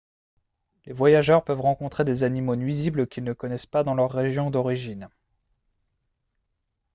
les 0.87 0.93
voyageurs 0.93 1.43
peuvent 1.43 1.61
rencontrer 1.61 2.03
des 2.03 2.23
animaux 2.23 2.55
nuisibles 2.55 3.05
qu'ils 3.05 3.23
ne 3.23 3.33
connaissent 3.33 3.67
pas 3.67 3.83
dans 3.83 3.93
leur 3.93 4.09
région 4.11 4.49
d'origine 4.49 5.09